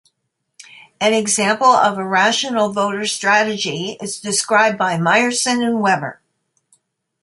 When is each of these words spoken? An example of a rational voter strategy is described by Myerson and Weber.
An 0.99 1.13
example 1.13 1.67
of 1.67 1.99
a 1.99 2.03
rational 2.07 2.73
voter 2.73 3.05
strategy 3.05 3.97
is 4.01 4.19
described 4.19 4.75
by 4.79 4.97
Myerson 4.97 5.63
and 5.63 5.79
Weber. 5.79 6.19